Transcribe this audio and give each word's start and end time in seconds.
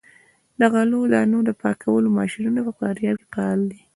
د 0.59 0.61
غلو 0.73 1.01
دانو 1.13 1.39
د 1.45 1.51
پاکولو 1.61 2.15
ماشینونه 2.19 2.59
په 2.67 2.71
فاریاب 2.79 3.15
کې 3.21 3.27
فعال 3.33 3.59
دي. 3.71 3.81